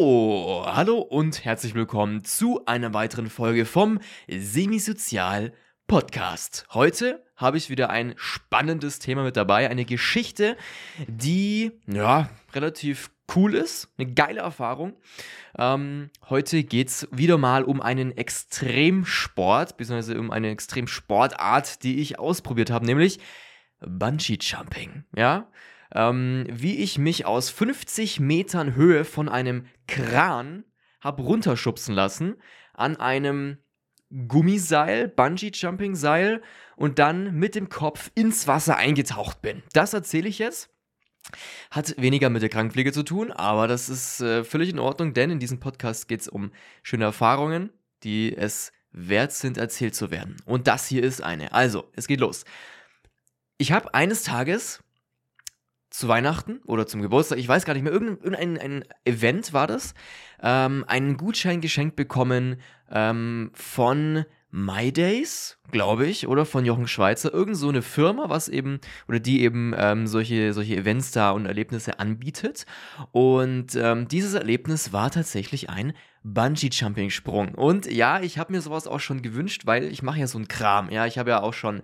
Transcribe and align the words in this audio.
Hallo, 0.00 1.00
und 1.00 1.44
herzlich 1.44 1.74
willkommen 1.74 2.22
zu 2.22 2.64
einer 2.66 2.94
weiteren 2.94 3.28
Folge 3.28 3.64
vom 3.64 3.98
Semisozial 4.28 5.52
Podcast. 5.88 6.66
Heute 6.72 7.24
habe 7.34 7.56
ich 7.56 7.68
wieder 7.68 7.90
ein 7.90 8.14
spannendes 8.16 9.00
Thema 9.00 9.24
mit 9.24 9.36
dabei, 9.36 9.68
eine 9.68 9.84
Geschichte, 9.84 10.56
die 11.08 11.72
ja 11.88 12.30
relativ 12.54 13.10
cool 13.34 13.56
ist, 13.56 13.92
eine 13.98 14.12
geile 14.12 14.38
Erfahrung. 14.38 14.94
Ähm, 15.58 16.10
heute 16.28 16.62
geht 16.62 16.90
es 16.90 17.08
wieder 17.10 17.36
mal 17.36 17.64
um 17.64 17.82
einen 17.82 18.16
Extremsport, 18.16 19.76
beziehungsweise 19.78 20.20
um 20.20 20.30
eine 20.30 20.50
Extremsportart, 20.50 21.82
die 21.82 21.98
ich 21.98 22.20
ausprobiert 22.20 22.70
habe, 22.70 22.86
nämlich 22.86 23.18
Bungee 23.80 24.38
Jumping. 24.40 25.06
Ja, 25.16 25.48
ähm, 25.94 26.46
wie 26.50 26.76
ich 26.76 26.98
mich 26.98 27.26
aus 27.26 27.50
50 27.50 28.20
Metern 28.20 28.74
Höhe 28.74 29.04
von 29.04 29.28
einem 29.28 29.66
Kran 29.86 30.64
habe 31.00 31.22
runterschubsen 31.22 31.94
lassen 31.94 32.36
an 32.74 32.96
einem 32.96 33.58
Gummiseil, 34.10 35.08
Bungee-Jumping-Seil 35.08 36.42
und 36.76 36.98
dann 36.98 37.34
mit 37.34 37.54
dem 37.54 37.68
Kopf 37.68 38.10
ins 38.14 38.46
Wasser 38.46 38.76
eingetaucht 38.76 39.42
bin. 39.42 39.62
Das 39.72 39.92
erzähle 39.92 40.28
ich 40.28 40.38
jetzt. 40.38 40.70
Hat 41.70 41.94
weniger 41.98 42.30
mit 42.30 42.40
der 42.40 42.48
Krankenpflege 42.48 42.92
zu 42.92 43.02
tun, 43.02 43.30
aber 43.32 43.68
das 43.68 43.90
ist 43.90 44.20
äh, 44.20 44.44
völlig 44.44 44.70
in 44.70 44.78
Ordnung, 44.78 45.12
denn 45.12 45.30
in 45.30 45.38
diesem 45.38 45.60
Podcast 45.60 46.08
geht 46.08 46.22
es 46.22 46.28
um 46.28 46.52
schöne 46.82 47.04
Erfahrungen, 47.04 47.70
die 48.02 48.34
es 48.34 48.72
wert 48.92 49.32
sind, 49.32 49.58
erzählt 49.58 49.94
zu 49.94 50.10
werden. 50.10 50.36
Und 50.46 50.68
das 50.68 50.86
hier 50.86 51.02
ist 51.02 51.20
eine. 51.20 51.52
Also, 51.52 51.90
es 51.94 52.06
geht 52.06 52.20
los. 52.20 52.44
Ich 53.58 53.72
habe 53.72 53.92
eines 53.92 54.22
Tages 54.22 54.82
zu 55.90 56.08
Weihnachten 56.08 56.60
oder 56.66 56.86
zum 56.86 57.02
Geburtstag, 57.02 57.38
ich 57.38 57.48
weiß 57.48 57.64
gar 57.64 57.74
nicht 57.74 57.82
mehr, 57.82 57.92
irgendein, 57.92 58.32
irgendein 58.32 58.84
Event 59.04 59.52
war 59.52 59.66
das, 59.66 59.94
ähm, 60.42 60.84
einen 60.86 61.16
Gutschein 61.16 61.60
geschenkt 61.60 61.96
bekommen 61.96 62.60
ähm, 62.90 63.50
von 63.54 64.24
MyDays, 64.50 65.58
glaube 65.70 66.06
ich, 66.06 66.26
oder 66.26 66.46
von 66.46 66.64
Jochen 66.64 66.88
Schweizer, 66.88 67.32
irgend 67.32 67.56
so 67.56 67.68
eine 67.68 67.82
Firma, 67.82 68.30
was 68.30 68.48
eben, 68.48 68.80
oder 69.06 69.20
die 69.20 69.42
eben 69.42 69.74
ähm, 69.76 70.06
solche, 70.06 70.54
solche 70.54 70.76
Events 70.76 71.10
da 71.10 71.32
und 71.32 71.44
Erlebnisse 71.44 71.98
anbietet. 72.00 72.64
Und 73.12 73.74
ähm, 73.74 74.08
dieses 74.08 74.34
Erlebnis 74.34 74.92
war 74.92 75.10
tatsächlich 75.10 75.68
ein 75.68 75.92
Bungee-Jumping-Sprung. 76.24 77.54
Und 77.54 77.90
ja, 77.90 78.20
ich 78.20 78.38
habe 78.38 78.52
mir 78.52 78.60
sowas 78.60 78.86
auch 78.86 79.00
schon 79.00 79.22
gewünscht, 79.22 79.62
weil 79.66 79.84
ich 79.84 80.02
mache 80.02 80.20
ja 80.20 80.26
so 80.26 80.38
einen 80.38 80.48
Kram. 80.48 80.90
Ja, 80.90 81.06
ich 81.06 81.18
habe 81.18 81.30
ja 81.30 81.42
auch 81.42 81.54
schon 81.54 81.82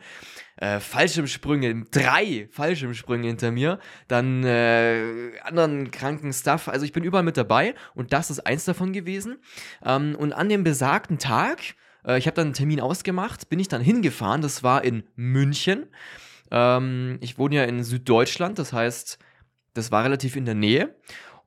äh, 0.56 0.80
Fallschirmsprünge, 0.80 1.84
drei 1.90 2.48
Fallschirmsprünge 2.50 3.26
hinter 3.26 3.50
mir, 3.50 3.78
dann 4.08 4.42
äh, 4.44 5.32
anderen 5.42 5.90
kranken 5.90 6.32
Stuff. 6.32 6.68
Also 6.68 6.84
ich 6.84 6.92
bin 6.92 7.04
überall 7.04 7.24
mit 7.24 7.36
dabei 7.36 7.74
und 7.94 8.12
das 8.12 8.30
ist 8.30 8.40
eins 8.40 8.64
davon 8.64 8.92
gewesen. 8.92 9.36
Ähm, 9.84 10.14
und 10.18 10.32
an 10.32 10.48
dem 10.48 10.64
besagten 10.64 11.18
Tag 11.18 11.60
äh, 12.06 12.19
ich 12.19 12.27
habe 12.27 12.34
dann 12.34 12.48
einen 12.48 12.55
Termin 12.55 12.80
ausgemacht, 12.80 13.48
bin 13.48 13.58
ich 13.58 13.69
dann 13.69 13.83
hingefahren. 13.83 14.42
Das 14.42 14.62
war 14.62 14.84
in 14.84 15.05
München. 15.16 15.86
Ähm, 16.50 17.19
ich 17.20 17.38
wohne 17.38 17.56
ja 17.56 17.64
in 17.64 17.83
Süddeutschland, 17.83 18.58
das 18.58 18.72
heißt, 18.72 19.19
das 19.74 19.91
war 19.91 20.05
relativ 20.05 20.36
in 20.36 20.44
der 20.44 20.55
Nähe. 20.55 20.94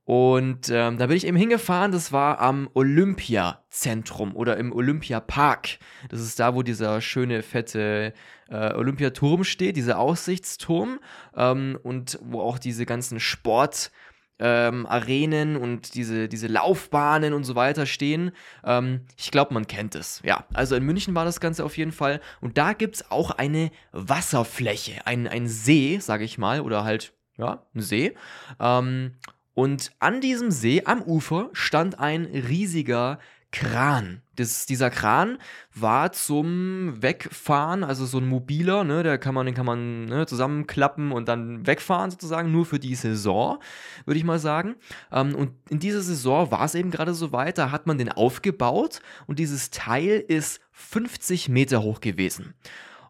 Und 0.04 0.70
ähm, 0.70 0.98
da 0.98 1.08
bin 1.08 1.18
ich 1.18 1.28
eben 1.28 1.36
hingefahren, 1.36 1.92
das 1.92 2.14
war 2.14 2.40
am 2.40 2.70
Olympiazentrum 2.74 4.38
oder 4.38 4.56
im 4.56 4.72
Olympiapark. 4.72 5.80
Das 6.08 6.22
ist 6.22 6.40
da, 6.40 6.56
wo 6.56 6.64
dieser 6.64 7.02
schöne, 7.02 7.44
fette 7.44 8.14
äh, 8.50 8.74
Olympiaturm 8.74 9.44
steht, 9.44 9.76
dieser 9.76 10.00
Aussichtsturm 10.00 11.00
ähm, 11.36 11.78
und 11.84 12.20
wo 12.22 12.40
auch 12.40 12.58
diese 12.58 12.86
ganzen 12.86 13.20
Sport- 13.20 13.92
ähm, 14.40 14.86
Arenen 14.86 15.56
und 15.56 15.96
diese, 15.96 16.28
diese 16.28 16.48
Laufbahnen 16.48 17.34
und 17.34 17.44
so 17.44 17.56
weiter 17.56 17.86
stehen. 17.86 18.32
Ähm, 18.64 19.02
ich 19.18 19.32
glaube, 19.32 19.54
man 19.54 19.68
kennt 19.68 19.96
es. 19.96 20.22
Ja, 20.24 20.46
also 20.54 20.76
in 20.76 20.84
München 20.84 21.16
war 21.16 21.26
das 21.26 21.40
Ganze 21.40 21.66
auf 21.66 21.78
jeden 21.78 21.92
Fall. 21.92 22.22
Und 22.42 22.58
da 22.58 22.74
gibt 22.74 22.96
es 22.96 23.12
auch 23.12 23.32
eine 23.32 23.72
Wasserfläche, 23.92 25.06
ein, 25.06 25.28
ein 25.28 25.48
See, 25.48 26.00
sage 26.00 26.24
ich 26.24 26.38
mal, 26.38 26.62
oder 26.62 26.84
halt, 26.84 27.14
ja, 27.38 27.64
ein 27.74 27.82
See. 27.82 28.16
Ähm, 28.60 29.16
und 29.54 29.92
an 30.00 30.22
diesem 30.22 30.52
See, 30.52 30.84
am 30.86 31.02
Ufer, 31.02 31.50
stand 31.54 32.00
ein 32.00 32.26
riesiger 32.26 33.20
Kran. 33.52 34.22
Das, 34.38 34.66
dieser 34.66 34.90
Kran 34.90 35.38
war 35.76 36.12
zum 36.12 37.02
Wegfahren, 37.02 37.84
also 37.84 38.06
so 38.06 38.20
ein 38.20 38.28
mobiler, 38.28 38.84
ne, 38.84 39.04
der 39.04 39.18
kann 39.18 39.36
man, 39.36 39.46
den 39.46 39.56
kann 39.56 39.66
man 39.66 40.06
ne, 40.06 40.26
zusammenklappen 40.26 41.12
und 41.12 41.28
dann 41.28 41.68
wegfahren 41.68 42.10
sozusagen, 42.10 42.52
nur 42.52 42.66
für 42.66 42.80
die 42.80 42.96
Saison, 42.96 43.60
würde 44.06 44.18
ich 44.18 44.24
mal 44.24 44.40
sagen. 44.40 44.76
Ähm, 45.12 45.36
und 45.36 45.52
in 45.70 45.80
dieser 45.80 46.02
Saison 46.02 46.50
war 46.52 46.64
es 46.64 46.76
eben 46.76 46.92
gerade 46.92 47.14
so 47.14 47.32
weit, 47.32 47.58
da 47.58 47.72
hat 47.72 47.88
man 47.88 47.98
den 47.98 48.12
aufgebaut 48.12 49.02
und 49.28 49.40
dieses 49.40 49.70
Teil 49.70 50.24
ist 50.28 50.62
50 50.72 51.50
Meter 51.50 51.82
hoch 51.82 52.00
gewesen. 52.00 52.54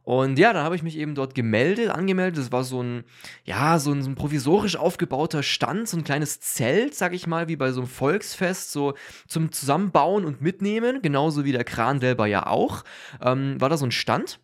Und 0.07 0.39
ja, 0.39 0.53
dann 0.53 0.63
habe 0.63 0.77
ich 0.77 0.83
mich 0.83 0.97
eben 0.97 1.15
dort 1.15 1.35
gemeldet, 1.35 1.89
angemeldet. 1.89 2.37
Das 2.37 2.53
war 2.53 2.63
so 2.63 2.81
ein, 2.81 3.03
ja, 3.43 3.77
so 3.77 3.91
ein, 3.91 4.01
so 4.01 4.09
ein, 4.09 4.15
provisorisch 4.15 4.77
aufgebauter 4.77 5.43
Stand, 5.43 5.89
so 5.89 5.97
ein 5.97 6.05
kleines 6.05 6.39
Zelt, 6.39 6.95
sag 6.95 7.13
ich 7.13 7.27
mal, 7.27 7.49
wie 7.49 7.57
bei 7.57 7.73
so 7.73 7.81
einem 7.81 7.89
Volksfest, 7.89 8.71
so 8.71 8.93
zum 9.27 9.51
Zusammenbauen 9.51 10.23
und 10.23 10.41
Mitnehmen, 10.41 11.01
genauso 11.01 11.43
wie 11.43 11.51
der 11.51 11.65
Kran 11.65 11.99
selber 11.99 12.25
ja 12.25 12.47
auch. 12.47 12.85
Ähm, 13.21 13.59
war 13.59 13.67
da 13.67 13.75
so 13.75 13.85
ein 13.85 13.91
Stand. 13.91 14.39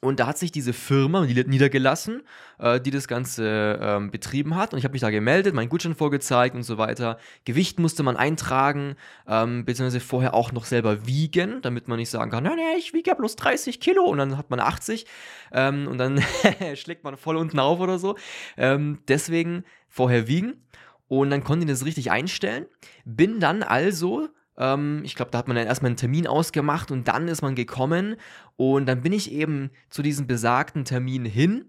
Und 0.00 0.20
da 0.20 0.28
hat 0.28 0.38
sich 0.38 0.52
diese 0.52 0.72
Firma 0.72 1.24
niedergelassen, 1.24 2.22
äh, 2.60 2.80
die 2.80 2.92
das 2.92 3.08
Ganze 3.08 3.80
ähm, 3.82 4.12
betrieben 4.12 4.54
hat. 4.54 4.72
Und 4.72 4.78
ich 4.78 4.84
habe 4.84 4.92
mich 4.92 5.00
da 5.00 5.10
gemeldet, 5.10 5.54
meinen 5.54 5.68
Gutschein 5.68 5.96
vorgezeigt 5.96 6.54
und 6.54 6.62
so 6.62 6.78
weiter. 6.78 7.18
Gewicht 7.44 7.80
musste 7.80 8.04
man 8.04 8.16
eintragen, 8.16 8.94
ähm, 9.26 9.64
beziehungsweise 9.64 9.98
vorher 9.98 10.34
auch 10.34 10.52
noch 10.52 10.66
selber 10.66 11.06
wiegen, 11.06 11.62
damit 11.62 11.88
man 11.88 11.98
nicht 11.98 12.10
sagen 12.10 12.30
kann, 12.30 12.44
nee, 12.44 12.78
ich 12.78 12.94
wiege 12.94 13.10
ja 13.10 13.14
bloß 13.14 13.34
30 13.34 13.80
Kilo 13.80 14.04
und 14.04 14.18
dann 14.18 14.38
hat 14.38 14.50
man 14.50 14.60
80 14.60 15.04
ähm, 15.52 15.88
und 15.88 15.98
dann 15.98 16.22
schlägt 16.76 17.02
man 17.02 17.16
voll 17.16 17.36
unten 17.36 17.58
auf 17.58 17.80
oder 17.80 17.98
so. 17.98 18.16
Ähm, 18.56 19.00
deswegen 19.08 19.64
vorher 19.88 20.28
wiegen. 20.28 20.62
Und 21.08 21.30
dann 21.30 21.42
konnte 21.42 21.64
ich 21.64 21.70
das 21.72 21.84
richtig 21.84 22.12
einstellen. 22.12 22.66
Bin 23.04 23.40
dann 23.40 23.64
also 23.64 24.28
ähm, 24.58 25.00
ich 25.04 25.14
glaube, 25.14 25.30
da 25.30 25.38
hat 25.38 25.48
man 25.48 25.56
dann 25.56 25.66
erstmal 25.66 25.90
einen 25.90 25.96
Termin 25.96 26.26
ausgemacht 26.26 26.90
und 26.90 27.08
dann 27.08 27.28
ist 27.28 27.42
man 27.42 27.54
gekommen. 27.54 28.16
Und 28.56 28.86
dann 28.86 29.02
bin 29.02 29.12
ich 29.12 29.32
eben 29.32 29.70
zu 29.88 30.02
diesem 30.02 30.26
besagten 30.26 30.84
Termin 30.84 31.24
hin 31.24 31.66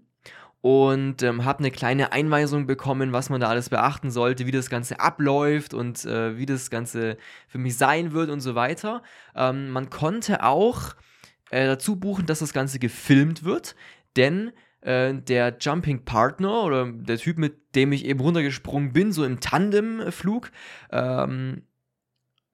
und 0.60 1.22
ähm, 1.22 1.44
habe 1.44 1.60
eine 1.60 1.70
kleine 1.70 2.12
Einweisung 2.12 2.66
bekommen, 2.66 3.12
was 3.12 3.30
man 3.30 3.40
da 3.40 3.48
alles 3.48 3.70
beachten 3.70 4.10
sollte, 4.10 4.46
wie 4.46 4.50
das 4.50 4.68
Ganze 4.68 5.00
abläuft 5.00 5.72
und 5.72 6.04
äh, 6.04 6.36
wie 6.36 6.46
das 6.46 6.68
Ganze 6.68 7.16
für 7.48 7.58
mich 7.58 7.78
sein 7.78 8.12
wird 8.12 8.28
und 8.28 8.40
so 8.40 8.54
weiter. 8.54 9.02
Ähm, 9.34 9.70
man 9.70 9.88
konnte 9.88 10.42
auch 10.42 10.94
äh, 11.50 11.66
dazu 11.66 11.96
buchen, 11.96 12.26
dass 12.26 12.40
das 12.40 12.52
Ganze 12.52 12.78
gefilmt 12.78 13.44
wird, 13.44 13.74
denn 14.16 14.52
äh, 14.82 15.14
der 15.14 15.56
Jumping 15.58 16.04
Partner 16.04 16.64
oder 16.64 16.92
der 16.92 17.16
Typ, 17.16 17.38
mit 17.38 17.74
dem 17.74 17.92
ich 17.92 18.04
eben 18.04 18.20
runtergesprungen 18.20 18.92
bin, 18.92 19.12
so 19.12 19.24
im 19.24 19.40
Tandemflug, 19.40 20.50
ähm, 20.90 21.62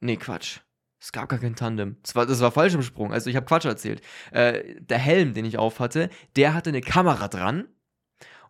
Nee, 0.07 0.17
Quatsch. 0.19 0.61
Es 1.01 1.11
gab 1.11 1.29
gar 1.29 1.41
kein 1.41 1.57
Tandem. 1.57 1.97
Das 2.03 2.15
war, 2.15 2.27
das 2.27 2.41
war 2.41 2.53
falsch 2.53 2.75
im 2.75 2.83
Sprung. 2.83 3.13
Also 3.13 3.29
ich 3.29 3.35
habe 3.35 3.45
Quatsch 3.45 3.65
erzählt. 3.65 4.03
Äh, 4.31 4.77
der 4.79 4.99
Helm, 4.99 5.35
den 5.35 5.45
ich 5.45 5.59
auf 5.59 5.81
hatte, 5.81 6.11
der 6.37 6.55
hatte 6.55 6.71
eine 6.71 6.81
Kamera 6.81 7.27
dran. 7.27 7.67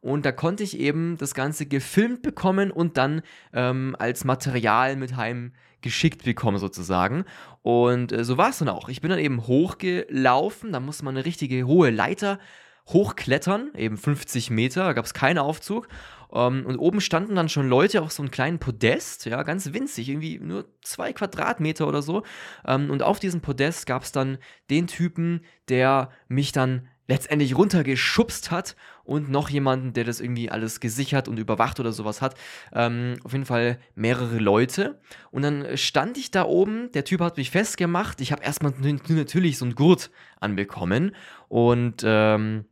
Und 0.02 0.26
da 0.26 0.32
konnte 0.32 0.62
ich 0.62 0.78
eben 0.78 1.16
das 1.16 1.32
Ganze 1.32 1.64
gefilmt 1.64 2.20
bekommen 2.20 2.70
und 2.70 2.98
dann 2.98 3.22
ähm, 3.54 3.96
als 3.98 4.24
Material 4.24 4.96
mit 4.96 5.16
heim 5.16 5.54
geschickt 5.80 6.24
bekommen 6.24 6.58
sozusagen. 6.58 7.24
Und 7.62 8.12
äh, 8.12 8.22
so 8.22 8.36
war 8.36 8.50
es 8.50 8.58
dann 8.58 8.68
auch. 8.68 8.90
Ich 8.90 9.00
bin 9.00 9.08
dann 9.08 9.18
eben 9.18 9.46
hochgelaufen. 9.46 10.72
Da 10.72 10.80
musste 10.80 11.06
man 11.06 11.16
eine 11.16 11.24
richtige 11.24 11.66
hohe 11.66 11.88
Leiter 11.88 12.38
hochklettern, 12.88 13.70
eben 13.76 13.96
50 13.96 14.50
Meter, 14.50 14.84
da 14.84 14.92
gab 14.92 15.04
es 15.04 15.14
keinen 15.14 15.38
Aufzug. 15.38 15.88
Um, 16.28 16.58
ähm, 16.58 16.66
und 16.66 16.76
oben 16.78 17.00
standen 17.00 17.36
dann 17.36 17.48
schon 17.48 17.68
Leute 17.68 18.02
auf 18.02 18.10
so 18.10 18.22
einem 18.22 18.32
kleinen 18.32 18.58
Podest, 18.58 19.26
ja, 19.26 19.44
ganz 19.44 19.72
winzig, 19.72 20.08
irgendwie 20.08 20.40
nur 20.40 20.66
zwei 20.82 21.12
Quadratmeter 21.12 21.86
oder 21.86 22.02
so. 22.02 22.18
Um, 22.18 22.24
ähm, 22.66 22.90
und 22.90 23.02
auf 23.02 23.20
diesem 23.20 23.40
Podest 23.40 23.86
gab 23.86 24.02
es 24.02 24.10
dann 24.10 24.38
den 24.68 24.88
Typen, 24.88 25.42
der 25.68 26.10
mich 26.28 26.50
dann 26.50 26.88
letztendlich 27.08 27.56
runtergeschubst 27.56 28.50
hat 28.50 28.76
und 29.04 29.30
noch 29.30 29.48
jemanden, 29.48 29.92
der 29.92 30.04
das 30.04 30.20
irgendwie 30.20 30.50
alles 30.50 30.80
gesichert 30.80 31.28
und 31.28 31.38
überwacht 31.38 31.78
oder 31.78 31.92
sowas 31.92 32.20
hat. 32.20 32.34
Ähm, 32.72 33.14
auf 33.22 33.32
jeden 33.32 33.46
Fall 33.46 33.78
mehrere 33.94 34.38
Leute. 34.38 35.00
Und 35.30 35.42
dann 35.42 35.76
stand 35.76 36.18
ich 36.18 36.30
da 36.30 36.44
oben, 36.44 36.90
der 36.92 37.04
Typ 37.04 37.20
hat 37.20 37.36
mich 37.36 37.50
festgemacht. 37.50 38.20
Ich 38.20 38.32
habe 38.32 38.42
erstmal 38.42 38.72
natürlich 39.08 39.58
so 39.58 39.64
einen 39.64 39.74
Gurt 39.74 40.10
anbekommen 40.40 41.14
und 41.48 42.02
ähm, 42.04 42.64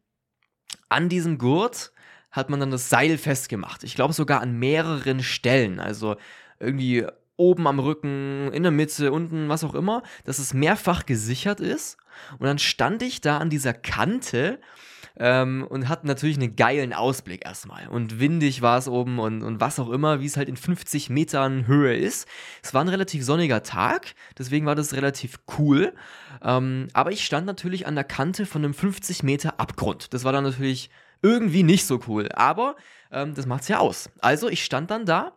an 0.88 1.08
diesem 1.08 1.38
Gurt 1.38 1.92
hat 2.30 2.50
man 2.50 2.60
dann 2.60 2.70
das 2.70 2.90
Seil 2.90 3.16
festgemacht. 3.16 3.84
Ich 3.84 3.94
glaube 3.94 4.12
sogar 4.12 4.40
an 4.40 4.58
mehreren 4.58 5.22
Stellen. 5.22 5.78
Also 5.78 6.16
irgendwie 6.58 7.06
oben 7.36 7.66
am 7.66 7.78
Rücken, 7.78 8.52
in 8.52 8.62
der 8.62 8.72
Mitte, 8.72 9.12
unten, 9.12 9.48
was 9.48 9.64
auch 9.64 9.74
immer, 9.74 10.02
dass 10.24 10.38
es 10.38 10.54
mehrfach 10.54 11.06
gesichert 11.06 11.60
ist. 11.60 11.96
Und 12.38 12.46
dann 12.46 12.58
stand 12.58 13.02
ich 13.02 13.20
da 13.20 13.38
an 13.38 13.50
dieser 13.50 13.72
Kante 13.72 14.60
ähm, 15.18 15.66
und 15.68 15.88
hatten 15.88 16.06
natürlich 16.06 16.36
einen 16.36 16.56
geilen 16.56 16.92
Ausblick 16.92 17.44
erstmal. 17.44 17.88
Und 17.88 18.18
windig 18.20 18.62
war 18.62 18.78
es 18.78 18.88
oben 18.88 19.18
und, 19.18 19.42
und 19.42 19.60
was 19.60 19.78
auch 19.78 19.90
immer, 19.90 20.20
wie 20.20 20.26
es 20.26 20.36
halt 20.36 20.48
in 20.48 20.56
50 20.56 21.10
Metern 21.10 21.66
Höhe 21.66 21.96
ist. 21.96 22.26
Es 22.62 22.74
war 22.74 22.82
ein 22.82 22.88
relativ 22.88 23.24
sonniger 23.24 23.62
Tag, 23.62 24.14
deswegen 24.38 24.66
war 24.66 24.74
das 24.74 24.94
relativ 24.94 25.38
cool. 25.58 25.94
Ähm, 26.42 26.88
aber 26.92 27.12
ich 27.12 27.24
stand 27.24 27.46
natürlich 27.46 27.86
an 27.86 27.94
der 27.94 28.04
Kante 28.04 28.46
von 28.46 28.64
einem 28.64 28.74
50 28.74 29.22
Meter 29.22 29.60
Abgrund. 29.60 30.12
Das 30.12 30.24
war 30.24 30.32
dann 30.32 30.44
natürlich 30.44 30.90
irgendwie 31.22 31.62
nicht 31.62 31.86
so 31.86 32.00
cool. 32.06 32.28
Aber 32.34 32.76
ähm, 33.10 33.34
das 33.34 33.46
macht's 33.46 33.68
ja 33.68 33.78
aus. 33.78 34.10
Also 34.20 34.48
ich 34.48 34.64
stand 34.64 34.90
dann 34.90 35.06
da 35.06 35.32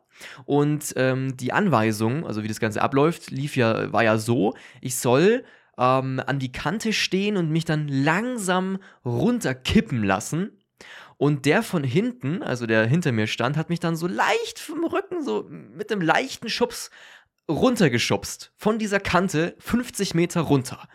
und 0.46 0.94
ähm, 0.96 1.38
die 1.38 1.54
Anweisung, 1.54 2.26
also 2.26 2.44
wie 2.44 2.48
das 2.48 2.60
Ganze 2.60 2.82
abläuft, 2.82 3.32
lief 3.32 3.56
ja, 3.56 3.92
war 3.94 4.04
ja 4.04 4.18
so, 4.18 4.56
ich 4.82 4.96
soll 4.96 5.44
ähm, 5.78 6.22
an 6.26 6.40
die 6.40 6.52
Kante 6.52 6.94
stehen 6.94 7.38
und 7.38 7.50
mich 7.50 7.66
dann 7.66 7.88
langsam 7.88 8.80
runterkippen 9.06 10.04
lassen. 10.04 10.52
Und 11.18 11.46
der 11.46 11.64
von 11.64 11.84
hinten, 11.84 12.44
also 12.44 12.68
der 12.68 12.86
hinter 12.86 13.12
mir 13.12 13.28
stand, 13.28 13.58
hat 13.58 13.70
mich 13.70 13.80
dann 13.80 13.96
so 13.96 14.06
leicht 14.06 14.60
vom 14.60 14.86
Rücken, 14.86 15.24
so 15.24 15.48
mit 15.50 15.92
einem 15.92 16.02
leichten 16.02 16.50
Schubs 16.50 16.92
runtergeschubst. 17.50 18.52
Von 18.56 18.78
dieser 18.78 19.00
Kante 19.00 19.56
50 19.60 20.14
Meter 20.14 20.42
runter. 20.42 20.88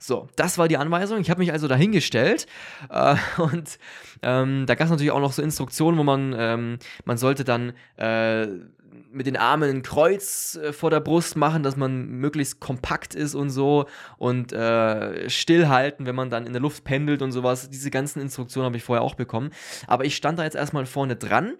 So, 0.00 0.28
das 0.36 0.58
war 0.58 0.68
die 0.68 0.76
Anweisung. 0.76 1.20
Ich 1.20 1.28
habe 1.28 1.40
mich 1.40 1.52
also 1.52 1.66
dahingestellt 1.66 2.46
äh, 2.88 3.16
und 3.38 3.78
ähm, 4.22 4.64
da 4.66 4.74
gab 4.74 4.86
es 4.86 4.90
natürlich 4.90 5.10
auch 5.10 5.20
noch 5.20 5.32
so 5.32 5.42
Instruktionen, 5.42 5.98
wo 5.98 6.04
man, 6.04 6.34
ähm, 6.36 6.78
man 7.04 7.18
sollte 7.18 7.44
dann 7.44 7.72
äh, 7.96 8.46
mit 9.10 9.26
den 9.26 9.36
Armen 9.36 9.70
ein 9.70 9.82
Kreuz 9.82 10.56
äh, 10.56 10.72
vor 10.72 10.90
der 10.90 11.00
Brust 11.00 11.36
machen, 11.36 11.62
dass 11.62 11.76
man 11.76 12.06
möglichst 12.08 12.60
kompakt 12.60 13.14
ist 13.14 13.34
und 13.34 13.50
so 13.50 13.86
und 14.18 14.52
äh, 14.52 15.28
stillhalten, 15.30 16.06
wenn 16.06 16.14
man 16.14 16.30
dann 16.30 16.46
in 16.46 16.52
der 16.52 16.62
Luft 16.62 16.84
pendelt 16.84 17.22
und 17.22 17.32
sowas. 17.32 17.70
Diese 17.70 17.90
ganzen 17.90 18.20
Instruktionen 18.20 18.66
habe 18.66 18.76
ich 18.76 18.84
vorher 18.84 19.02
auch 19.02 19.14
bekommen. 19.14 19.50
Aber 19.86 20.04
ich 20.04 20.16
stand 20.16 20.38
da 20.38 20.44
jetzt 20.44 20.56
erstmal 20.56 20.86
vorne 20.86 21.16
dran 21.16 21.56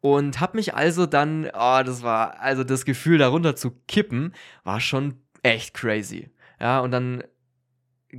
und 0.00 0.40
habe 0.40 0.56
mich 0.56 0.74
also 0.74 1.06
dann, 1.06 1.46
oh, 1.46 1.82
das 1.84 2.02
war, 2.02 2.40
also 2.40 2.64
das 2.64 2.84
Gefühl 2.84 3.18
darunter 3.18 3.56
zu 3.56 3.70
kippen, 3.88 4.34
war 4.62 4.80
schon 4.80 5.20
echt 5.42 5.74
crazy. 5.74 6.30
Ja, 6.60 6.80
und 6.80 6.90
dann 6.90 7.24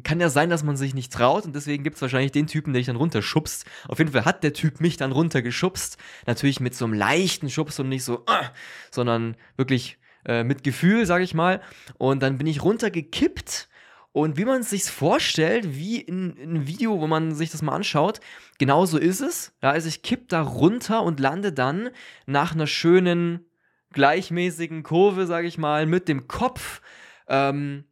kann 0.03 0.19
ja 0.19 0.29
sein, 0.29 0.49
dass 0.49 0.63
man 0.63 0.77
sich 0.77 0.93
nicht 0.93 1.11
traut 1.11 1.45
und 1.45 1.55
deswegen 1.55 1.83
gibt 1.83 1.95
es 1.95 2.01
wahrscheinlich 2.01 2.31
den 2.31 2.47
Typen, 2.47 2.73
der 2.73 2.79
dich 2.79 2.87
dann 2.87 2.95
runterschubst. 2.95 3.65
Auf 3.87 3.99
jeden 3.99 4.11
Fall 4.11 4.25
hat 4.25 4.43
der 4.43 4.53
Typ 4.53 4.81
mich 4.81 4.97
dann 4.97 5.11
runtergeschubst. 5.11 5.97
Natürlich 6.25 6.59
mit 6.59 6.75
so 6.75 6.85
einem 6.85 6.93
leichten 6.93 7.49
Schubs 7.49 7.79
und 7.79 7.89
nicht 7.89 8.03
so, 8.03 8.25
äh, 8.27 8.45
sondern 8.91 9.35
wirklich 9.57 9.97
äh, 10.25 10.43
mit 10.43 10.63
Gefühl, 10.63 11.05
sag 11.05 11.21
ich 11.21 11.33
mal. 11.33 11.61
Und 11.97 12.21
dann 12.23 12.37
bin 12.37 12.47
ich 12.47 12.63
runtergekippt. 12.63 13.69
Und 14.11 14.37
wie 14.37 14.45
man 14.45 14.61
es 14.61 14.69
sich 14.69 14.85
vorstellt, 14.85 15.75
wie 15.75 15.99
in, 15.99 16.37
in 16.37 16.51
einem 16.51 16.67
Video, 16.67 17.01
wo 17.01 17.07
man 17.07 17.35
sich 17.35 17.51
das 17.51 17.61
mal 17.61 17.75
anschaut, 17.75 18.21
genauso 18.57 18.97
ist 18.97 19.19
es. 19.19 19.53
Ja, 19.61 19.71
also 19.71 19.89
ich 19.89 20.03
kipp 20.03 20.29
da 20.29 20.41
runter 20.41 21.03
und 21.03 21.19
lande 21.19 21.51
dann 21.51 21.89
nach 22.25 22.53
einer 22.53 22.65
schönen, 22.65 23.45
gleichmäßigen 23.91 24.83
Kurve, 24.83 25.25
sag 25.25 25.43
ich 25.43 25.57
mal, 25.57 25.85
mit 25.85 26.07
dem 26.07 26.27
Kopf 26.27 26.81
ähm, 27.27 27.83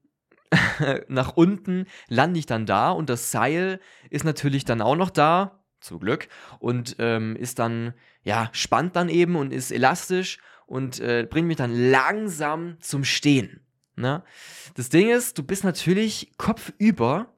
nach 1.07 1.33
unten 1.35 1.85
lande 2.07 2.39
ich 2.39 2.45
dann 2.45 2.65
da 2.65 2.91
und 2.91 3.09
das 3.09 3.31
Seil 3.31 3.79
ist 4.09 4.25
natürlich 4.25 4.65
dann 4.65 4.81
auch 4.81 4.95
noch 4.95 5.09
da, 5.09 5.63
zum 5.79 5.99
Glück, 5.99 6.27
und 6.59 6.95
ähm, 6.99 7.35
ist 7.35 7.59
dann, 7.59 7.93
ja, 8.23 8.49
spannt 8.53 8.95
dann 8.95 9.09
eben 9.09 9.35
und 9.35 9.51
ist 9.51 9.71
elastisch 9.71 10.39
und 10.65 10.99
äh, 10.99 11.27
bringt 11.29 11.47
mich 11.47 11.57
dann 11.57 11.73
langsam 11.91 12.77
zum 12.79 13.03
Stehen. 13.03 13.61
Ne? 13.95 14.23
Das 14.75 14.89
Ding 14.89 15.09
ist, 15.09 15.37
du 15.37 15.43
bist 15.43 15.63
natürlich 15.63 16.31
kopfüber 16.37 17.33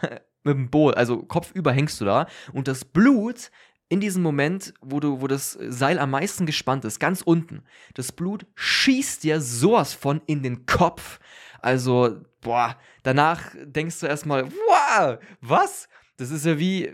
mit 0.42 0.54
dem 0.54 0.70
Boot, 0.70 0.96
also 0.96 1.22
kopfüber 1.22 1.72
hängst 1.72 2.00
du 2.00 2.04
da 2.04 2.26
und 2.52 2.68
das 2.68 2.84
Blut 2.84 3.50
in 3.90 4.00
diesem 4.00 4.22
Moment, 4.22 4.72
wo 4.80 5.00
du, 5.00 5.20
wo 5.20 5.26
das 5.26 5.58
Seil 5.60 5.98
am 5.98 6.10
meisten 6.10 6.46
gespannt 6.46 6.84
ist, 6.84 7.00
ganz 7.00 7.22
unten, 7.22 7.64
das 7.94 8.12
Blut 8.12 8.46
schießt 8.54 9.24
dir 9.24 9.40
sowas 9.40 9.94
von 9.94 10.22
in 10.26 10.44
den 10.44 10.64
Kopf. 10.64 11.18
Also, 11.60 12.22
boah, 12.40 12.76
danach 13.02 13.54
denkst 13.62 14.00
du 14.00 14.06
erstmal, 14.06 14.50
wow, 14.50 15.18
was? 15.40 15.88
Das 16.16 16.30
ist 16.30 16.44
ja 16.44 16.58
wie, 16.58 16.92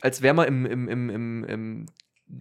als 0.00 0.22
wäre 0.22 0.34
man 0.34 0.48
im, 0.48 0.66
im, 0.66 0.88
im, 0.88 1.10
im, 1.10 1.44
im, 1.44 1.86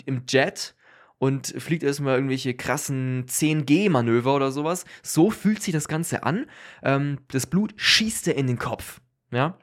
im 0.06 0.24
Jet 0.28 0.76
und 1.18 1.48
fliegt 1.48 1.84
erstmal 1.84 2.16
irgendwelche 2.16 2.56
krassen 2.56 3.26
10G-Manöver 3.28 4.36
oder 4.36 4.52
sowas. 4.52 4.86
So 5.04 5.30
fühlt 5.30 5.62
sich 5.62 5.74
das 5.74 5.88
Ganze 5.88 6.24
an. 6.24 6.48
Ähm, 6.82 7.20
das 7.28 7.46
Blut 7.46 7.74
schießt 7.76 8.26
dir 8.26 8.34
in 8.34 8.48
den 8.48 8.58
Kopf. 8.58 9.02
Ja. 9.32 9.58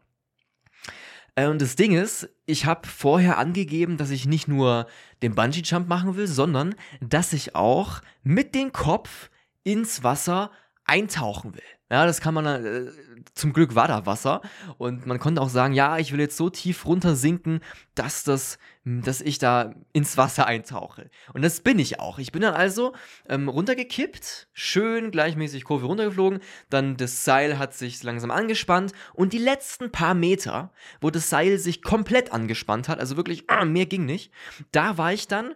Äh, 1.35 1.49
und 1.49 1.61
das 1.61 1.75
Ding 1.77 1.93
ist, 1.93 2.29
ich 2.47 2.65
habe 2.65 2.87
vorher 2.87 3.39
angegeben, 3.39 3.97
dass 3.97 4.11
ich 4.11 4.27
nicht 4.27 4.47
nur 4.47 4.87
den 5.23 5.35
Bungee-Jump 5.35 5.89
machen 5.89 6.17
will, 6.17 6.27
sondern 6.27 6.75
dass 7.01 7.33
ich 7.33 7.55
auch 7.55 8.03
mit 8.23 8.55
dem 8.55 8.73
Kopf 8.73 9.31
ins 9.65 10.05
Wasser 10.05 10.53
eintauchen 10.89 11.55
will. 11.55 11.63
Ja, 11.91 12.05
das 12.05 12.21
kann 12.21 12.35
man, 12.35 12.45
äh, 12.45 12.91
zum 13.33 13.55
Glück 13.55 13.75
war 13.75 13.89
da 13.89 14.05
Wasser 14.05 14.43
und 14.77 15.07
man 15.07 15.19
konnte 15.19 15.41
auch 15.41 15.49
sagen, 15.49 15.73
ja, 15.73 15.97
ich 15.97 16.13
will 16.13 16.21
jetzt 16.21 16.37
so 16.37 16.51
tief 16.51 16.85
runter 16.85 17.17
sinken, 17.17 17.61
dass 17.95 18.25
das, 18.25 18.59
dass 18.85 19.23
ich 19.23 19.39
da 19.39 19.73
ins 19.95 20.19
Wasser 20.19 20.47
eintauche. 20.47 21.09
Und 21.33 21.41
das 21.43 21.61
bin 21.61 21.79
ich 21.79 21.99
auch. 21.99 22.19
Ich 22.19 22.31
bin 22.31 22.43
dann 22.43 22.53
also 22.53 22.95
ähm, 23.27 23.49
runtergekippt, 23.49 24.49
schön 24.53 25.11
gleichmäßig 25.11 25.65
Kurve 25.65 25.87
runtergeflogen, 25.87 26.41
dann 26.69 26.99
das 26.99 27.25
Seil 27.25 27.59
hat 27.59 27.73
sich 27.73 28.03
langsam 28.03 28.31
angespannt 28.31 28.93
und 29.15 29.33
die 29.33 29.39
letzten 29.39 29.91
paar 29.91 30.15
Meter, 30.15 30.73
wo 31.01 31.09
das 31.09 31.31
Seil 31.31 31.59
sich 31.59 31.81
komplett 31.81 32.33
angespannt 32.33 32.89
hat, 32.89 33.01
also 33.01 33.17
wirklich, 33.17 33.49
äh, 33.51 33.65
mehr 33.65 33.87
ging 33.87 34.05
nicht, 34.05 34.31
da 34.73 34.99
war 34.99 35.15
ich 35.15 35.27
dann 35.27 35.55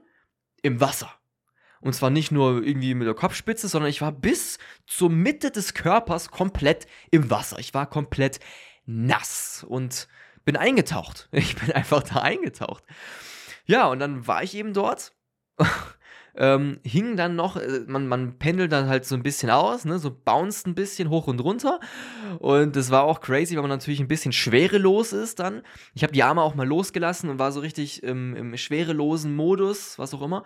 im 0.62 0.80
Wasser. 0.80 1.12
Und 1.82 1.94
zwar 1.94 2.10
nicht 2.10 2.30
nur 2.30 2.62
irgendwie 2.64 2.94
mit 2.94 3.06
der 3.06 3.14
Kopfspitze, 3.14 3.68
sondern 3.68 3.90
ich 3.90 4.00
war 4.00 4.12
bis 4.12 4.58
zur 4.86 5.10
Mitte 5.10 5.50
des 5.50 5.74
Körpers 5.74 6.30
komplett 6.30 6.86
im 7.10 7.28
Wasser. 7.28 7.58
Ich 7.58 7.74
war 7.74 7.86
komplett 7.86 8.38
nass 8.86 9.66
und 9.68 10.08
bin 10.44 10.56
eingetaucht. 10.56 11.28
Ich 11.32 11.56
bin 11.56 11.72
einfach 11.72 12.02
da 12.04 12.20
eingetaucht. 12.20 12.84
Ja, 13.66 13.88
und 13.88 13.98
dann 13.98 14.26
war 14.26 14.42
ich 14.42 14.54
eben 14.54 14.72
dort. 14.72 15.12
ähm, 16.36 16.78
hing 16.84 17.16
dann 17.16 17.36
noch, 17.36 17.56
äh, 17.56 17.80
man, 17.86 18.06
man 18.06 18.38
pendelt 18.38 18.72
dann 18.72 18.88
halt 18.88 19.04
so 19.04 19.14
ein 19.14 19.22
bisschen 19.22 19.50
aus, 19.50 19.84
ne, 19.84 19.98
so 19.98 20.10
bounced 20.10 20.66
ein 20.66 20.74
bisschen 20.74 21.10
hoch 21.10 21.26
und 21.26 21.40
runter. 21.40 21.80
Und 22.38 22.76
das 22.76 22.90
war 22.90 23.02
auch 23.02 23.20
crazy, 23.20 23.54
weil 23.56 23.62
man 23.62 23.70
natürlich 23.70 24.00
ein 24.00 24.08
bisschen 24.08 24.32
schwerelos 24.32 25.12
ist 25.12 25.40
dann. 25.40 25.62
Ich 25.94 26.02
habe 26.04 26.12
die 26.12 26.22
Arme 26.22 26.42
auch 26.42 26.54
mal 26.54 26.66
losgelassen 26.66 27.28
und 27.28 27.38
war 27.38 27.52
so 27.52 27.60
richtig 27.60 28.02
im, 28.02 28.34
im 28.36 28.56
schwerelosen 28.56 29.34
Modus, 29.34 29.98
was 29.98 30.14
auch 30.14 30.22
immer. 30.22 30.44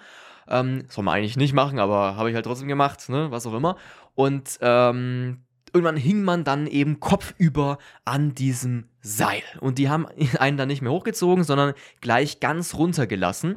Ähm, 0.48 0.84
soll 0.88 1.04
man 1.04 1.14
eigentlich 1.14 1.36
nicht 1.36 1.52
machen, 1.52 1.78
aber 1.78 2.16
habe 2.16 2.30
ich 2.30 2.34
halt 2.34 2.46
trotzdem 2.46 2.68
gemacht, 2.68 3.08
ne? 3.08 3.30
was 3.30 3.46
auch 3.46 3.54
immer. 3.54 3.76
Und 4.14 4.58
ähm, 4.60 5.38
irgendwann 5.72 5.96
hing 5.96 6.22
man 6.22 6.44
dann 6.44 6.66
eben 6.66 7.00
kopfüber 7.00 7.78
an 8.04 8.34
diesem 8.34 8.88
Seil. 9.00 9.42
Und 9.60 9.78
die 9.78 9.88
haben 9.88 10.06
einen 10.38 10.56
dann 10.56 10.68
nicht 10.68 10.82
mehr 10.82 10.92
hochgezogen, 10.92 11.44
sondern 11.44 11.74
gleich 12.00 12.40
ganz 12.40 12.74
runtergelassen. 12.74 13.56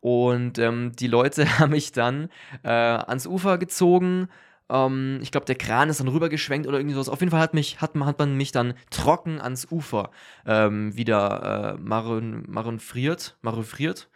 Und 0.00 0.58
ähm, 0.58 0.92
die 0.94 1.08
Leute 1.08 1.46
haben 1.58 1.72
mich 1.72 1.92
dann 1.92 2.28
äh, 2.62 2.68
ans 2.68 3.26
Ufer 3.26 3.58
gezogen. 3.58 4.28
Ähm, 4.70 5.18
ich 5.22 5.30
glaube, 5.30 5.46
der 5.46 5.56
Kran 5.56 5.88
ist 5.88 6.00
dann 6.00 6.08
rübergeschwenkt 6.08 6.68
oder 6.68 6.78
irgendwie 6.78 6.94
sowas. 6.94 7.08
Auf 7.08 7.20
jeden 7.20 7.30
Fall 7.30 7.40
hat, 7.40 7.54
mich, 7.54 7.80
hat, 7.80 7.94
hat 7.94 8.18
man 8.18 8.36
mich 8.36 8.52
dann 8.52 8.74
trocken 8.90 9.40
ans 9.40 9.66
Ufer 9.70 10.10
ähm, 10.46 10.96
wieder 10.96 11.76
äh, 11.76 11.80
marin, 11.80 12.44
marinfriert. 12.46 13.36
marinfriert. 13.42 14.08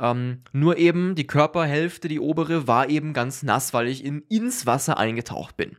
Ähm, 0.00 0.42
nur 0.52 0.78
eben 0.78 1.14
die 1.14 1.26
Körperhälfte, 1.26 2.08
die 2.08 2.18
obere, 2.18 2.66
war 2.66 2.88
eben 2.88 3.12
ganz 3.12 3.42
nass, 3.42 3.74
weil 3.74 3.86
ich 3.86 4.02
in, 4.02 4.22
ins 4.28 4.64
Wasser 4.64 4.96
eingetaucht 4.96 5.56
bin. 5.58 5.76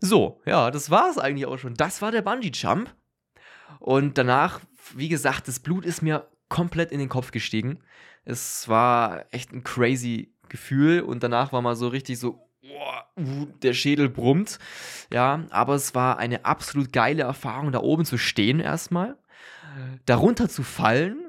So, 0.00 0.40
ja, 0.46 0.70
das 0.70 0.90
war 0.90 1.10
es 1.10 1.18
eigentlich 1.18 1.46
auch 1.46 1.58
schon. 1.58 1.74
Das 1.74 2.00
war 2.00 2.12
der 2.12 2.22
Bungee-Jump. 2.22 2.94
Und 3.80 4.16
danach, 4.16 4.60
wie 4.94 5.08
gesagt, 5.08 5.48
das 5.48 5.58
Blut 5.58 5.84
ist 5.84 6.02
mir 6.02 6.28
komplett 6.48 6.92
in 6.92 7.00
den 7.00 7.08
Kopf 7.08 7.32
gestiegen. 7.32 7.80
Es 8.24 8.68
war 8.68 9.24
echt 9.32 9.52
ein 9.52 9.64
crazy 9.64 10.32
Gefühl 10.48 11.00
und 11.00 11.22
danach 11.22 11.52
war 11.52 11.60
mal 11.60 11.76
so 11.76 11.88
richtig 11.88 12.18
so, 12.18 12.48
oh, 12.62 13.46
der 13.62 13.74
Schädel 13.74 14.08
brummt. 14.08 14.58
Ja, 15.12 15.44
aber 15.50 15.74
es 15.74 15.94
war 15.94 16.18
eine 16.18 16.44
absolut 16.44 16.92
geile 16.92 17.24
Erfahrung, 17.24 17.72
da 17.72 17.80
oben 17.80 18.04
zu 18.04 18.18
stehen 18.18 18.60
erstmal, 18.60 19.18
darunter 20.06 20.48
zu 20.48 20.62
fallen 20.62 21.27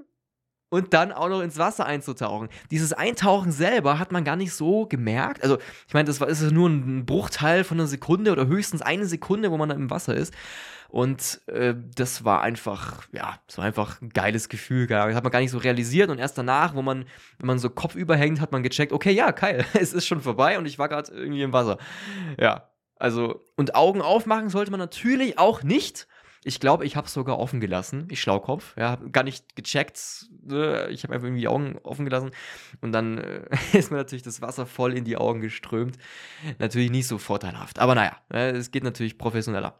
und 0.69 0.93
dann 0.93 1.11
auch 1.11 1.29
noch 1.29 1.41
ins 1.41 1.57
Wasser 1.57 1.85
einzutauchen. 1.85 2.49
Dieses 2.71 2.93
Eintauchen 2.93 3.51
selber 3.51 3.99
hat 3.99 4.11
man 4.11 4.23
gar 4.23 4.35
nicht 4.35 4.53
so 4.53 4.85
gemerkt. 4.85 5.43
Also, 5.43 5.57
ich 5.87 5.93
meine, 5.93 6.05
das 6.05 6.21
war 6.21 6.27
ist 6.27 6.41
nur 6.51 6.69
ein 6.69 7.05
Bruchteil 7.05 7.63
von 7.63 7.79
einer 7.79 7.87
Sekunde 7.87 8.31
oder 8.31 8.47
höchstens 8.47 8.81
eine 8.81 9.05
Sekunde, 9.05 9.51
wo 9.51 9.57
man 9.57 9.69
da 9.69 9.75
im 9.75 9.89
Wasser 9.89 10.15
ist. 10.15 10.33
Und 10.89 11.41
äh, 11.47 11.75
das 11.95 12.25
war 12.25 12.41
einfach, 12.41 13.03
ja, 13.11 13.39
so 13.47 13.61
einfach 13.61 14.01
ein 14.01 14.09
geiles 14.09 14.49
Gefühl. 14.49 14.87
Das 14.87 15.15
hat 15.15 15.23
man 15.23 15.31
gar 15.31 15.39
nicht 15.39 15.51
so 15.51 15.59
realisiert. 15.59 16.09
Und 16.09 16.17
erst 16.17 16.37
danach, 16.37 16.73
wo 16.73 16.81
man, 16.81 17.05
wenn 17.37 17.47
man 17.47 17.59
so 17.59 17.69
Kopf 17.69 17.95
überhängt, 17.95 18.41
hat 18.41 18.51
man 18.51 18.63
gecheckt, 18.63 18.91
okay, 18.91 19.11
ja, 19.11 19.31
geil, 19.31 19.65
es 19.73 19.93
ist 19.93 20.07
schon 20.07 20.21
vorbei 20.21 20.57
und 20.57 20.65
ich 20.65 20.79
war 20.79 20.89
gerade 20.89 21.11
irgendwie 21.11 21.43
im 21.43 21.53
Wasser. 21.53 21.77
Ja, 22.39 22.69
also, 22.95 23.45
und 23.55 23.75
Augen 23.75 24.01
aufmachen 24.01 24.49
sollte 24.49 24.71
man 24.71 24.79
natürlich 24.79 25.39
auch 25.39 25.63
nicht 25.63 26.07
Ich 26.43 26.59
glaube, 26.59 26.85
ich 26.85 26.95
habe 26.95 27.07
es 27.07 27.13
sogar 27.13 27.37
offen 27.37 27.59
gelassen. 27.59 28.07
Ich 28.09 28.21
Schlaukopf. 28.21 28.75
Ja, 28.77 28.91
hab 28.91 29.11
gar 29.11 29.23
nicht 29.23 29.55
gecheckt. 29.55 30.27
Äh, 30.49 30.91
ich 30.91 31.03
habe 31.03 31.13
einfach 31.13 31.27
irgendwie 31.27 31.41
die 31.41 31.47
Augen 31.47 31.77
offen 31.83 32.05
gelassen. 32.05 32.31
Und 32.81 32.91
dann 32.93 33.17
äh, 33.17 33.45
ist 33.73 33.91
mir 33.91 33.97
natürlich 33.97 34.23
das 34.23 34.41
Wasser 34.41 34.65
voll 34.65 34.93
in 34.93 35.03
die 35.03 35.17
Augen 35.17 35.41
geströmt. 35.41 35.97
Natürlich 36.57 36.91
nicht 36.91 37.07
so 37.07 37.17
vorteilhaft. 37.17 37.79
Aber 37.79 37.95
naja, 37.95 38.17
äh, 38.31 38.51
es 38.51 38.71
geht 38.71 38.83
natürlich 38.83 39.17
professioneller. 39.17 39.75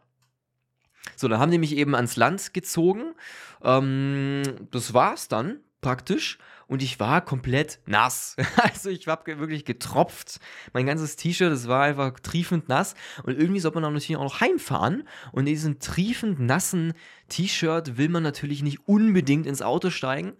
So, 1.16 1.28
dann 1.28 1.40
haben 1.40 1.50
die 1.50 1.58
mich 1.58 1.76
eben 1.76 1.94
ans 1.94 2.16
Land 2.16 2.52
gezogen. 2.52 3.14
Ähm, 3.62 4.42
das 4.70 4.92
war's 4.92 5.28
dann 5.28 5.60
praktisch 5.80 6.38
und 6.66 6.82
ich 6.82 7.00
war 7.00 7.24
komplett 7.24 7.80
nass. 7.86 8.36
Also 8.56 8.90
ich 8.90 9.06
habe 9.08 9.38
wirklich 9.38 9.64
getropft. 9.64 10.38
Mein 10.72 10.86
ganzes 10.86 11.16
T-Shirt, 11.16 11.52
das 11.52 11.66
war 11.66 11.82
einfach 11.82 12.20
triefend 12.20 12.68
nass 12.68 12.94
und 13.24 13.38
irgendwie 13.38 13.60
sollte 13.60 13.76
man 13.76 13.84
dann 13.84 13.94
natürlich 13.94 14.16
auch 14.16 14.24
noch 14.24 14.40
heimfahren 14.40 15.08
und 15.32 15.40
in 15.40 15.54
diesem 15.54 15.80
triefend 15.80 16.38
nassen 16.40 16.92
T-Shirt 17.28 17.96
will 17.96 18.08
man 18.08 18.22
natürlich 18.22 18.62
nicht 18.62 18.86
unbedingt 18.86 19.46
ins 19.46 19.62
Auto 19.62 19.90
steigen. 19.90 20.34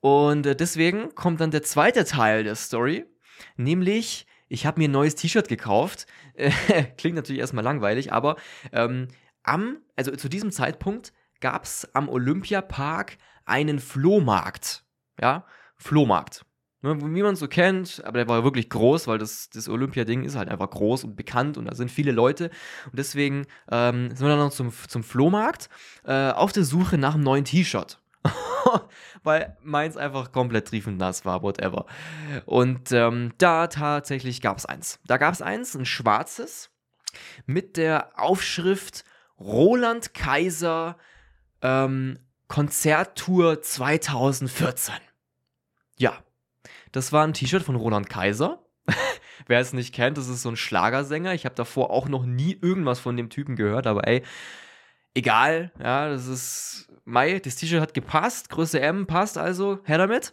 Und 0.00 0.46
äh, 0.46 0.56
deswegen 0.56 1.14
kommt 1.14 1.40
dann 1.40 1.50
der 1.50 1.62
zweite 1.62 2.04
Teil 2.04 2.44
der 2.44 2.54
Story, 2.54 3.06
nämlich 3.56 4.26
ich 4.48 4.66
habe 4.66 4.80
mir 4.80 4.88
ein 4.88 4.92
neues 4.92 5.16
T-Shirt 5.16 5.48
gekauft. 5.48 6.06
Klingt 6.98 7.16
natürlich 7.16 7.40
erstmal 7.40 7.64
langweilig, 7.64 8.12
aber 8.12 8.36
ähm, 8.72 9.08
am, 9.42 9.78
also 9.96 10.14
zu 10.14 10.28
diesem 10.28 10.50
Zeitpunkt 10.50 11.12
gab 11.40 11.64
es 11.64 11.88
am 11.94 12.08
Olympiapark 12.08 13.18
einen 13.46 13.78
Flohmarkt. 13.78 14.84
Ja, 15.20 15.44
Flohmarkt. 15.76 16.44
Ne, 16.82 17.00
wie 17.00 17.22
man 17.22 17.34
es 17.34 17.40
so 17.40 17.48
kennt, 17.48 18.02
aber 18.04 18.18
der 18.18 18.28
war 18.28 18.44
wirklich 18.44 18.68
groß, 18.68 19.06
weil 19.06 19.18
das, 19.18 19.48
das 19.48 19.68
Olympia-Ding 19.68 20.24
ist 20.24 20.36
halt 20.36 20.50
einfach 20.50 20.68
groß 20.68 21.04
und 21.04 21.16
bekannt 21.16 21.56
und 21.56 21.64
da 21.64 21.74
sind 21.74 21.90
viele 21.90 22.12
Leute. 22.12 22.50
Und 22.84 22.98
deswegen 22.98 23.46
ähm, 23.70 24.10
sind 24.10 24.20
wir 24.20 24.28
dann 24.28 24.38
noch 24.38 24.52
zum, 24.52 24.72
zum 24.86 25.02
Flohmarkt 25.02 25.70
äh, 26.04 26.30
auf 26.30 26.52
der 26.52 26.64
Suche 26.64 26.98
nach 26.98 27.14
einem 27.14 27.24
neuen 27.24 27.44
T-Shirt. 27.44 27.98
weil 29.22 29.56
meins 29.62 29.96
einfach 29.96 30.32
komplett 30.32 30.68
triefend 30.68 30.98
nass 30.98 31.24
war, 31.24 31.42
whatever. 31.42 31.86
Und 32.44 32.92
ähm, 32.92 33.32
da 33.38 33.68
tatsächlich 33.68 34.40
gab 34.40 34.58
es 34.58 34.66
eins. 34.66 35.00
Da 35.06 35.16
gab 35.16 35.32
es 35.32 35.42
eins, 35.42 35.74
ein 35.76 35.86
schwarzes, 35.86 36.70
mit 37.46 37.76
der 37.76 38.10
Aufschrift 38.20 39.04
Roland 39.38 40.14
Kaiser 40.14 40.96
ähm, 41.62 42.18
Konzerttour 42.48 43.62
2014. 43.62 44.94
Ja, 45.98 46.18
das 46.92 47.12
war 47.12 47.26
ein 47.26 47.34
T-Shirt 47.34 47.62
von 47.62 47.76
Roland 47.76 48.08
Kaiser. 48.08 48.64
Wer 49.46 49.60
es 49.60 49.72
nicht 49.72 49.94
kennt, 49.94 50.16
das 50.16 50.28
ist 50.28 50.42
so 50.42 50.50
ein 50.50 50.56
Schlagersänger. 50.56 51.34
Ich 51.34 51.44
habe 51.44 51.54
davor 51.54 51.90
auch 51.90 52.08
noch 52.08 52.24
nie 52.24 52.56
irgendwas 52.60 53.00
von 53.00 53.16
dem 53.16 53.30
Typen 53.30 53.56
gehört, 53.56 53.86
aber 53.86 54.06
ey, 54.06 54.22
egal, 55.14 55.72
ja, 55.80 56.08
das 56.08 56.26
ist 56.26 56.88
Mai, 57.04 57.38
das 57.38 57.56
T-Shirt 57.56 57.80
hat 57.80 57.94
gepasst, 57.94 58.50
Größe 58.50 58.80
M 58.80 59.06
passt 59.06 59.38
also, 59.38 59.78
her 59.84 59.98
damit. 59.98 60.32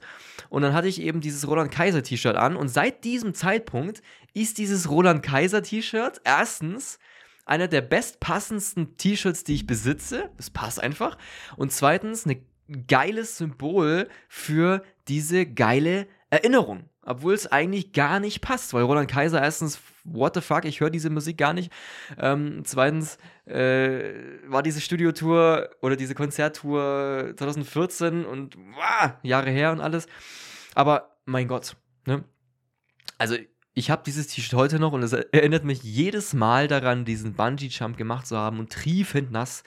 Und 0.50 0.64
dann 0.64 0.74
hatte 0.74 0.88
ich 0.88 1.02
eben 1.02 1.22
dieses 1.22 1.48
Roland 1.48 1.72
Kaiser 1.72 2.04
T-Shirt 2.04 2.36
an 2.36 2.56
und 2.56 2.68
seit 2.68 3.04
diesem 3.04 3.34
Zeitpunkt 3.34 4.02
ist 4.34 4.58
dieses 4.58 4.90
Roland 4.90 5.24
Kaiser 5.24 5.62
T-Shirt 5.62 6.22
erstens 6.24 7.00
einer 7.46 7.68
der 7.68 7.82
bestpassendsten 7.82 8.98
T-Shirts, 8.98 9.44
die 9.44 9.56
ich 9.56 9.68
besitze. 9.68 10.30
Es 10.38 10.50
passt 10.50 10.82
einfach. 10.82 11.18
Und 11.58 11.72
zweitens, 11.72 12.26
ein 12.26 12.46
geiles 12.88 13.38
Symbol 13.38 14.08
für 14.30 14.84
diese 15.08 15.46
geile 15.46 16.08
Erinnerung. 16.30 16.90
Obwohl 17.06 17.34
es 17.34 17.52
eigentlich 17.52 17.92
gar 17.92 18.22
nicht 18.22 18.40
passt, 18.40 18.74
weil 18.74 18.84
Roland 18.84 19.12
Kaiser 19.12 19.42
erstens, 19.42 19.80
what 20.06 20.36
the 20.36 20.42
fuck, 20.42 20.64
ich 20.64 20.80
höre 20.80 20.90
diese 20.90 21.10
Musik 21.10 21.38
gar 21.38 21.54
nicht. 21.54 21.72
Ähm, 22.18 22.62
zweitens 22.64 23.18
äh, 23.46 24.14
war 24.48 24.64
diese 24.64 24.80
Studiotour 24.80 25.70
oder 25.82 25.98
diese 25.98 26.16
Konzerttour 26.16 27.34
2014 27.36 28.26
und 28.26 28.56
wow, 28.56 29.12
Jahre 29.22 29.50
her 29.50 29.74
und 29.74 29.82
alles. 29.82 30.08
Aber 30.76 31.18
mein 31.26 31.50
Gott, 31.50 31.76
ne? 32.06 32.24
Also 33.18 33.36
ich 33.74 33.90
habe 33.90 34.04
dieses 34.06 34.28
T-Shirt 34.28 34.54
heute 34.54 34.80
noch 34.80 34.94
und 34.94 35.04
es 35.04 35.14
erinnert 35.14 35.64
mich 35.64 35.82
jedes 35.84 36.34
Mal 36.34 36.68
daran, 36.68 37.06
diesen 37.06 37.34
Bungee-Jump 37.34 37.98
gemacht 37.98 38.28
zu 38.28 38.38
haben 38.38 38.60
und 38.60 38.72
triefend 38.72 39.32
nass 39.32 39.64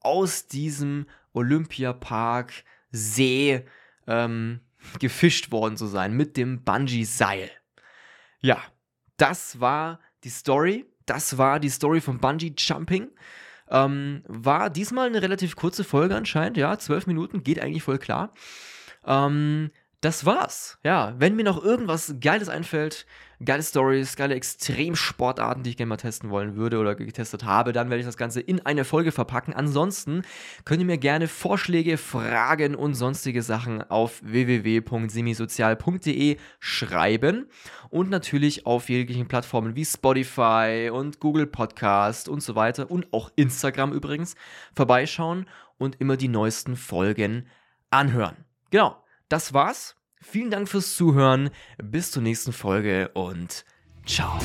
aus 0.00 0.46
diesem 0.46 1.06
Olympiapark 1.32 2.52
See 2.92 3.64
ähm, 4.06 4.60
gefischt 4.98 5.50
worden 5.52 5.76
zu 5.76 5.86
sein 5.86 6.16
mit 6.16 6.36
dem 6.36 6.62
Bungee-Seil. 6.62 7.50
Ja, 8.40 8.62
das 9.16 9.60
war 9.60 10.00
die 10.24 10.30
Story. 10.30 10.86
Das 11.06 11.36
war 11.36 11.58
die 11.60 11.68
Story 11.68 12.00
vom 12.00 12.18
Bungee-Jumping. 12.20 13.10
Ähm, 13.68 14.22
war 14.26 14.70
diesmal 14.70 15.08
eine 15.08 15.22
relativ 15.22 15.56
kurze 15.56 15.84
Folge 15.84 16.16
anscheinend, 16.16 16.56
ja, 16.56 16.78
zwölf 16.78 17.06
Minuten, 17.06 17.44
geht 17.44 17.60
eigentlich 17.60 17.82
voll 17.82 17.98
klar. 17.98 18.32
Ähm, 19.04 19.70
das 20.00 20.24
war's. 20.24 20.78
Ja, 20.82 21.14
wenn 21.18 21.36
mir 21.36 21.44
noch 21.44 21.62
irgendwas 21.62 22.14
Geiles 22.20 22.48
einfällt, 22.48 23.04
geile 23.44 23.62
Stories, 23.62 24.16
geile 24.16 24.34
Extremsportarten, 24.34 25.62
die 25.62 25.68
ich 25.70 25.76
gerne 25.76 25.90
mal 25.90 25.98
testen 25.98 26.30
wollen 26.30 26.56
würde 26.56 26.78
oder 26.78 26.94
getestet 26.94 27.44
habe, 27.44 27.72
dann 27.72 27.90
werde 27.90 28.00
ich 28.00 28.06
das 28.06 28.16
Ganze 28.16 28.40
in 28.40 28.64
eine 28.64 28.84
Folge 28.84 29.12
verpacken. 29.12 29.52
Ansonsten 29.52 30.22
könnt 30.64 30.80
ihr 30.80 30.86
mir 30.86 30.96
gerne 30.96 31.28
Vorschläge, 31.28 31.98
Fragen 31.98 32.74
und 32.74 32.94
sonstige 32.94 33.42
Sachen 33.42 33.82
auf 33.90 34.22
www.semisozial.de 34.24 36.38
schreiben 36.60 37.50
und 37.90 38.08
natürlich 38.08 38.64
auf 38.66 38.88
jeglichen 38.88 39.28
Plattformen 39.28 39.76
wie 39.76 39.84
Spotify 39.84 40.90
und 40.92 41.20
Google 41.20 41.46
Podcast 41.46 42.26
und 42.28 42.42
so 42.42 42.54
weiter 42.54 42.90
und 42.90 43.12
auch 43.12 43.30
Instagram 43.36 43.92
übrigens 43.92 44.34
vorbeischauen 44.74 45.44
und 45.76 46.00
immer 46.00 46.16
die 46.16 46.28
neuesten 46.28 46.76
Folgen 46.76 47.46
anhören. 47.90 48.46
Genau 48.70 48.99
das 49.30 49.54
war's. 49.54 49.96
Vielen 50.20 50.50
Dank 50.50 50.68
fürs 50.68 50.96
Zuhören. 50.96 51.50
Bis 51.82 52.10
zur 52.10 52.22
nächsten 52.22 52.52
Folge 52.52 53.10
und 53.14 53.64
ciao. 54.04 54.38